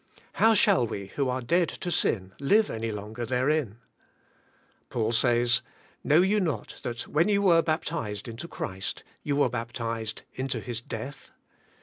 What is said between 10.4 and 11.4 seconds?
His death.